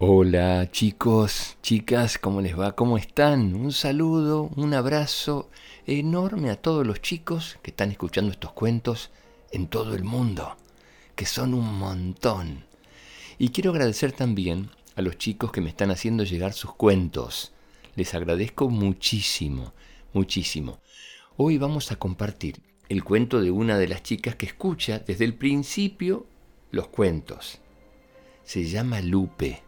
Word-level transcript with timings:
Hola 0.00 0.70
chicos, 0.70 1.56
chicas, 1.60 2.18
¿cómo 2.18 2.40
les 2.40 2.56
va? 2.56 2.76
¿Cómo 2.76 2.98
están? 2.98 3.56
Un 3.56 3.72
saludo, 3.72 4.48
un 4.54 4.72
abrazo 4.72 5.50
enorme 5.88 6.50
a 6.50 6.62
todos 6.62 6.86
los 6.86 7.02
chicos 7.02 7.58
que 7.62 7.72
están 7.72 7.90
escuchando 7.90 8.30
estos 8.30 8.52
cuentos 8.52 9.10
en 9.50 9.66
todo 9.66 9.96
el 9.96 10.04
mundo, 10.04 10.56
que 11.16 11.26
son 11.26 11.52
un 11.52 11.80
montón. 11.80 12.64
Y 13.38 13.48
quiero 13.48 13.72
agradecer 13.72 14.12
también 14.12 14.70
a 14.94 15.02
los 15.02 15.18
chicos 15.18 15.50
que 15.50 15.60
me 15.60 15.70
están 15.70 15.90
haciendo 15.90 16.22
llegar 16.22 16.52
sus 16.52 16.74
cuentos. 16.74 17.50
Les 17.96 18.14
agradezco 18.14 18.70
muchísimo, 18.70 19.74
muchísimo. 20.12 20.78
Hoy 21.36 21.58
vamos 21.58 21.90
a 21.90 21.96
compartir 21.96 22.62
el 22.88 23.02
cuento 23.02 23.40
de 23.40 23.50
una 23.50 23.76
de 23.76 23.88
las 23.88 24.04
chicas 24.04 24.36
que 24.36 24.46
escucha 24.46 25.00
desde 25.00 25.24
el 25.24 25.34
principio 25.34 26.24
los 26.70 26.86
cuentos. 26.86 27.58
Se 28.44 28.62
llama 28.62 29.00
Lupe 29.00 29.64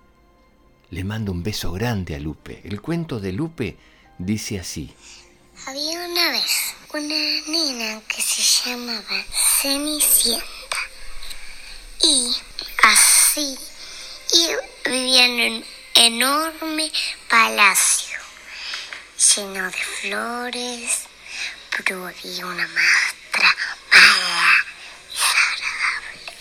le 0.90 1.04
mando 1.04 1.32
un 1.32 1.42
beso 1.42 1.72
grande 1.72 2.14
a 2.14 2.18
Lupe. 2.18 2.60
El 2.64 2.80
cuento 2.80 3.20
de 3.20 3.32
Lupe 3.32 3.76
dice 4.18 4.58
así. 4.58 4.92
Había 5.66 6.00
una 6.00 6.30
vez 6.30 6.74
una 6.92 7.14
nena 7.46 8.00
que 8.08 8.20
se 8.20 8.42
llamaba 8.68 9.24
Cenicienta. 9.60 10.46
Y 12.02 12.34
así 12.82 13.58
y 14.32 14.88
vivía 14.88 15.26
en 15.26 15.52
un 15.52 15.64
enorme 15.94 16.90
palacio 17.28 18.18
lleno 19.36 19.64
de 19.70 19.84
flores, 20.00 21.00
pero 21.76 22.06
había 22.06 22.46
una 22.46 22.66
maestra 22.66 23.56
mala 23.92 24.66
y 25.08 25.14
desagradable 25.14 26.32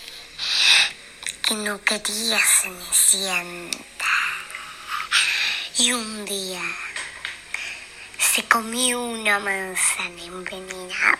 que 1.42 1.54
no 1.54 1.80
quería 1.84 2.40
Cenicienta. 2.40 3.99
Y 5.80 5.92
un 5.94 6.26
día 6.26 6.60
se 8.18 8.44
comió 8.44 9.00
una 9.00 9.38
manzana 9.38 10.22
envenenada 10.24 11.18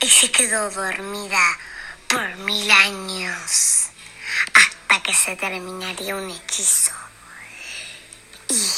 y 0.00 0.08
se 0.08 0.30
quedó 0.30 0.70
dormida 0.70 1.58
por 2.06 2.36
mil 2.36 2.70
años 2.70 3.88
hasta 4.54 5.02
que 5.02 5.12
se 5.12 5.34
terminaría 5.34 6.14
un 6.14 6.30
hechizo. 6.30 6.92
Y 8.48 8.70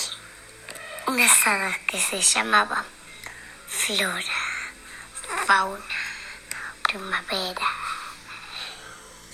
unas 1.06 1.46
hadas 1.46 1.76
que 1.86 2.00
se 2.00 2.22
llamaban 2.22 2.86
Flora, 3.68 4.40
Fauna, 5.46 5.84
Primavera 6.82 7.68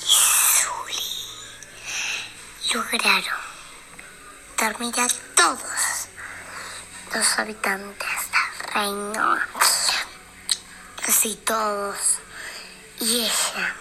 y 0.01 0.17
Zuli 0.59 1.15
lograron 2.75 3.40
todos 5.35 6.09
los 7.15 7.39
habitantes 7.39 8.09
del 8.31 8.73
reino. 8.73 9.37
Así 11.07 11.39
todos. 11.45 12.19
Y 13.01 13.23
ella 13.23 13.75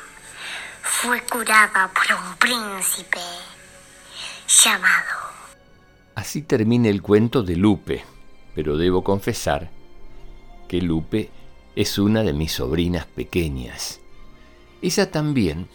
fue 0.82 1.22
curada 1.22 1.92
por 1.94 2.18
un 2.18 2.36
príncipe 2.38 3.20
llamado. 4.64 5.30
Así 6.16 6.42
termina 6.42 6.90
el 6.90 7.02
cuento 7.02 7.44
de 7.44 7.56
Lupe, 7.56 8.04
pero 8.56 8.76
debo 8.76 9.04
confesar 9.04 9.70
que 10.68 10.82
Lupe 10.82 11.30
es 11.76 11.98
una 11.98 12.24
de 12.24 12.34
mis 12.34 12.54
sobrinas 12.54 13.06
pequeñas. 13.06 14.00
Ella 14.82 15.12
también, 15.12 15.70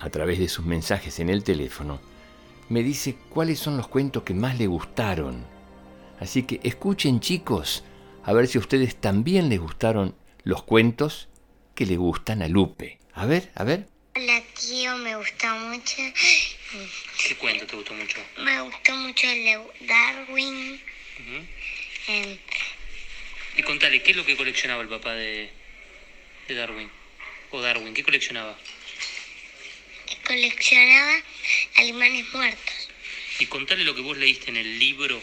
a 0.00 0.10
través 0.10 0.38
de 0.38 0.48
sus 0.48 0.64
mensajes 0.64 1.20
en 1.20 1.28
el 1.28 1.44
teléfono, 1.44 2.00
me 2.68 2.82
dice 2.82 3.16
cuáles 3.30 3.58
son 3.58 3.76
los 3.76 3.88
cuentos 3.88 4.22
que 4.22 4.34
más 4.34 4.58
le 4.58 4.66
gustaron. 4.66 5.44
Así 6.20 6.44
que 6.44 6.60
escuchen 6.62 7.20
chicos, 7.20 7.84
a 8.24 8.32
ver 8.32 8.48
si 8.48 8.58
a 8.58 8.60
ustedes 8.60 8.96
también 8.96 9.48
les 9.48 9.60
gustaron 9.60 10.16
los 10.42 10.62
cuentos 10.62 11.28
que 11.74 11.86
le 11.86 11.96
gustan 11.96 12.42
a 12.42 12.48
Lupe. 12.48 12.98
A 13.12 13.26
ver, 13.26 13.50
a 13.54 13.64
ver. 13.64 13.86
Hola 14.16 14.42
tío, 14.58 14.96
me 14.98 15.14
gustó 15.16 15.46
mucho. 15.48 15.96
¿Qué 17.26 17.36
cuento 17.36 17.66
te 17.66 17.76
gustó 17.76 17.94
mucho? 17.94 18.18
Me 18.38 18.60
gustó 18.62 18.96
mucho 18.96 19.26
el 19.28 19.44
de 19.44 19.86
Darwin. 19.86 20.80
Y 23.56 23.62
contale, 23.62 24.02
¿qué 24.02 24.10
es 24.10 24.16
lo 24.16 24.24
que 24.24 24.36
coleccionaba 24.36 24.82
el 24.82 24.88
papá 24.88 25.12
de, 25.12 25.50
de 26.48 26.54
Darwin? 26.54 26.90
O 27.50 27.60
Darwin, 27.60 27.94
¿qué 27.94 28.02
coleccionaba? 28.02 28.56
Coleccionaba 30.26 31.22
alemanes 31.76 32.26
muertos. 32.34 32.88
Y 33.38 33.46
contale 33.46 33.84
lo 33.84 33.94
que 33.94 34.00
vos 34.00 34.16
leíste 34.16 34.50
en 34.50 34.56
el 34.56 34.78
libro 34.78 35.20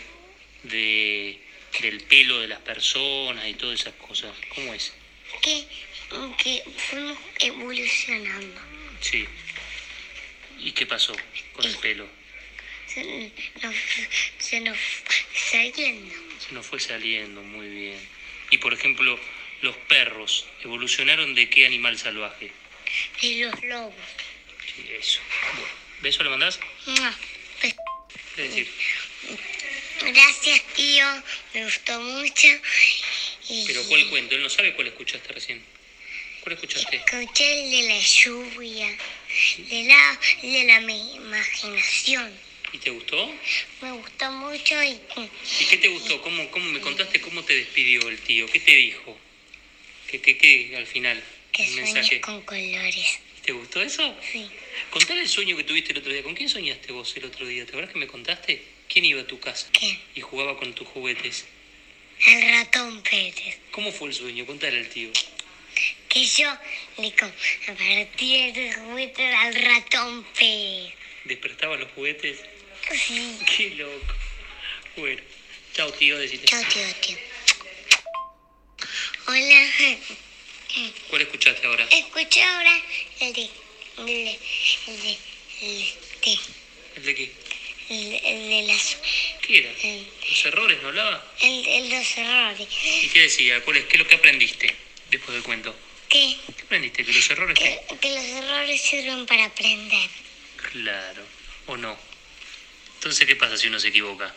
de, 0.63 1.39
del 1.81 2.01
pelo 2.01 2.39
de 2.39 2.47
las 2.47 2.59
personas 2.59 3.47
y 3.47 3.53
todas 3.53 3.81
esas 3.81 3.93
cosas. 3.95 4.31
¿Cómo 4.55 4.73
es? 4.73 4.93
Que, 5.41 5.65
que 6.37 6.63
fuimos 6.89 7.17
evolucionando. 7.39 8.61
Sí. 9.01 9.25
¿Y 10.59 10.71
qué 10.71 10.85
pasó 10.85 11.13
con 11.53 11.65
el 11.65 11.75
pelo? 11.77 12.07
Se 12.87 13.03
nos, 13.03 13.75
se 14.37 14.59
nos 14.61 14.77
fue 14.77 15.15
saliendo. 15.33 16.15
Se 16.39 16.53
nos 16.53 16.65
fue 16.65 16.79
saliendo 16.79 17.41
muy 17.41 17.67
bien. 17.67 17.99
Y 18.51 18.59
por 18.59 18.73
ejemplo, 18.73 19.19
los 19.61 19.75
perros 19.75 20.45
evolucionaron 20.63 21.33
de 21.33 21.49
qué 21.49 21.65
animal 21.65 21.97
salvaje? 21.97 22.51
Y 23.21 23.43
los 23.43 23.63
lobos. 23.63 23.95
Sí, 24.75 24.85
eso. 24.99 25.19
Bueno, 25.55 25.73
¿Beso 26.01 26.23
le 26.23 26.29
mandás? 26.29 26.59
Es 27.61 27.75
decir, 28.35 28.67
Gracias 30.01 30.61
tío, 30.75 31.05
me 31.53 31.63
gustó 31.63 31.99
mucho. 32.01 32.47
Y 33.49 33.65
pero 33.65 33.83
¿cuál 33.83 34.09
cuento? 34.09 34.35
Él 34.35 34.43
no 34.43 34.49
sabe 34.49 34.73
cuál 34.73 34.87
escuchaste 34.87 35.31
recién. 35.31 35.63
¿Cuál 36.41 36.55
escuchaste? 36.55 36.97
Escuché 36.97 37.63
el 37.63 37.71
de 37.71 37.89
la 37.89 37.99
lluvia, 37.99 38.97
de 39.57 39.83
la, 39.85 40.19
de 40.41 40.63
la 40.65 40.79
imaginación. 40.81 42.37
¿Y 42.73 42.79
te 42.79 42.89
gustó? 42.89 43.31
Me 43.81 43.91
gustó 43.91 44.31
mucho 44.31 44.83
y 44.83 44.99
¿Y 45.59 45.65
qué 45.69 45.77
te 45.77 45.87
gustó? 45.87 46.21
¿Cómo, 46.21 46.49
cómo 46.51 46.65
me 46.65 46.81
contaste 46.81 47.21
cómo 47.21 47.43
te 47.43 47.55
despidió 47.55 48.09
el 48.09 48.19
tío? 48.19 48.47
¿Qué 48.47 48.59
te 48.59 48.71
dijo? 48.71 49.17
¿Qué, 50.09 50.21
qué, 50.21 50.37
qué 50.37 50.75
al 50.75 50.87
final? 50.87 51.23
que 51.53 51.67
mensaje. 51.67 52.19
con 52.19 52.41
colores. 52.41 53.19
¿Te 53.43 53.51
gustó 53.51 53.81
eso? 53.81 54.15
Sí. 54.31 54.49
Contale 54.89 55.21
el 55.21 55.27
sueño 55.27 55.57
que 55.57 55.65
tuviste 55.65 55.91
el 55.91 55.97
otro 55.97 56.13
día. 56.13 56.23
¿Con 56.23 56.33
quién 56.33 56.47
soñaste 56.47 56.93
vos 56.93 57.15
el 57.17 57.25
otro 57.25 57.45
día? 57.45 57.65
¿Te 57.65 57.71
acuerdas 57.71 57.91
que 57.91 57.99
me 57.99 58.07
contaste? 58.07 58.63
¿Quién 58.87 59.03
iba 59.03 59.21
a 59.21 59.27
tu 59.27 59.39
casa? 59.39 59.67
¿Qué? 59.73 59.99
Y 60.15 60.21
jugaba 60.21 60.57
con 60.57 60.73
tus 60.73 60.87
juguetes. 60.87 61.45
El 62.25 62.41
ratón 62.53 63.03
Pérez. 63.03 63.57
¿Cómo 63.71 63.91
fue 63.91 64.07
el 64.07 64.13
sueño? 64.13 64.45
Contale 64.45 64.79
al 64.79 64.87
tío. 64.87 65.11
Que 66.07 66.25
yo 66.25 66.57
le 66.99 67.11
compartí 67.11 68.35
el 68.35 68.73
juguete 68.75 69.35
al 69.35 69.55
ratón 69.55 70.25
Pérez. 70.37 70.93
¿Despertaba 71.25 71.75
los 71.75 71.91
juguetes? 71.91 72.39
Sí. 72.91 73.39
Qué 73.57 73.71
loco. 73.71 74.13
Bueno. 74.95 75.21
Chao, 75.73 75.91
tío. 75.91 76.17
Decite. 76.17 76.45
Chao, 76.45 76.63
tío, 76.71 76.83
tío. 77.01 77.17
Hola. 79.27 79.97
¿Cuál 81.09 81.21
escuchaste 81.21 81.65
ahora? 81.67 81.87
Escuché 81.91 82.43
ahora 82.43 82.81
el 83.19 83.33
de... 83.33 83.49
El 83.97 84.05
de... 84.05 84.39
El 84.87 85.01
de... 85.01 85.17
El 85.61 85.77
de... 86.21 86.39
¿El 86.95 87.03
de 87.05 87.15
qué? 87.15 87.31
El, 87.89 88.13
el 88.25 88.49
de 88.49 88.73
las... 88.73 88.97
¿Qué 89.41 89.57
era? 89.59 89.71
El, 89.83 90.07
¿Los 90.29 90.45
errores 90.45 90.81
no 90.81 90.87
hablaba? 90.89 91.33
el 91.41 91.63
de 91.89 91.97
los 91.97 92.17
errores. 92.17 92.67
¿Y 93.03 93.09
qué 93.09 93.19
decía? 93.21 93.61
¿Cuál 93.63 93.77
es? 93.77 93.85
¿Qué 93.85 93.93
es 93.93 93.99
lo 93.99 94.07
que 94.07 94.15
aprendiste 94.15 94.75
después 95.11 95.33
del 95.33 95.43
cuento? 95.43 95.75
¿Qué? 96.09 96.37
¿Qué 96.55 96.63
aprendiste? 96.63 97.03
¿Que 97.03 97.13
los 97.13 97.29
errores? 97.29 97.57
Que, 97.57 97.81
que 97.99 98.09
los 98.09 98.23
errores 98.23 98.81
sirven 98.81 99.25
para 99.25 99.45
aprender. 99.45 100.09
Claro. 100.71 101.23
¿O 101.67 101.77
no? 101.77 101.97
Entonces, 102.95 103.27
¿qué 103.27 103.35
pasa 103.35 103.57
si 103.57 103.67
uno 103.67 103.79
se 103.79 103.89
equivoca? 103.89 104.33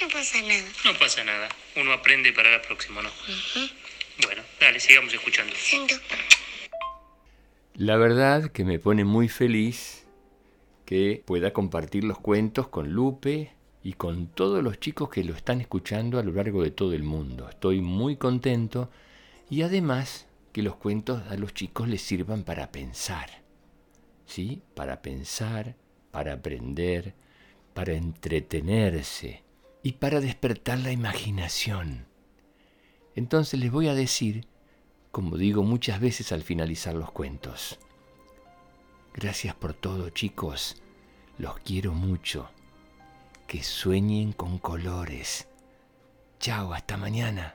No 0.00 0.08
pasa 0.08 0.40
nada. 0.42 0.72
No 0.84 0.98
pasa 0.98 1.24
nada. 1.24 1.48
Uno 1.76 1.92
aprende 1.92 2.32
para 2.32 2.50
la 2.50 2.62
próxima, 2.62 3.02
¿no? 3.02 3.08
Ujú. 3.10 3.70
Bueno, 4.22 4.42
dale, 4.60 4.80
sigamos 4.80 5.12
escuchando. 5.12 5.52
Siento... 5.56 5.94
La 7.74 7.96
verdad 7.96 8.52
que 8.52 8.64
me 8.64 8.78
pone 8.78 9.04
muy 9.04 9.28
feliz 9.28 10.06
que 10.84 11.22
pueda 11.26 11.52
compartir 11.52 12.04
los 12.04 12.20
cuentos 12.20 12.68
con 12.68 12.92
Lupe 12.92 13.52
y 13.82 13.94
con 13.94 14.28
todos 14.28 14.62
los 14.62 14.78
chicos 14.78 15.08
que 15.08 15.24
lo 15.24 15.34
están 15.34 15.60
escuchando 15.60 16.18
a 16.18 16.22
lo 16.22 16.32
largo 16.32 16.62
de 16.62 16.70
todo 16.70 16.92
el 16.92 17.02
mundo. 17.02 17.48
Estoy 17.48 17.80
muy 17.80 18.16
contento 18.16 18.90
y 19.50 19.62
además 19.62 20.28
que 20.52 20.62
los 20.62 20.76
cuentos 20.76 21.22
a 21.28 21.36
los 21.36 21.52
chicos 21.52 21.88
les 21.88 22.00
sirvan 22.00 22.44
para 22.44 22.70
pensar. 22.70 23.42
¿Sí? 24.24 24.62
Para 24.74 25.02
pensar, 25.02 25.74
para 26.12 26.34
aprender, 26.34 27.14
para 27.74 27.94
entretenerse 27.94 29.42
y 29.82 29.92
para 29.92 30.20
despertar 30.20 30.78
la 30.78 30.92
imaginación. 30.92 32.06
Entonces 33.14 33.60
les 33.60 33.70
voy 33.70 33.88
a 33.88 33.94
decir 33.94 34.46
como 35.14 35.36
digo 35.36 35.62
muchas 35.62 36.00
veces 36.00 36.32
al 36.32 36.42
finalizar 36.42 36.92
los 36.92 37.12
cuentos. 37.12 37.78
Gracias 39.12 39.54
por 39.54 39.72
todo, 39.72 40.10
chicos. 40.10 40.82
Los 41.38 41.56
quiero 41.60 41.92
mucho. 41.92 42.50
Que 43.46 43.62
sueñen 43.62 44.32
con 44.32 44.58
colores. 44.58 45.46
Chao, 46.40 46.74
hasta 46.74 46.96
mañana. 46.96 47.54